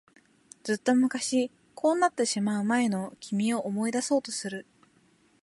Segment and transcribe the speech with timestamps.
[0.63, 4.65] ずっと昔、こうなってしまう前の君を思い出そうとする。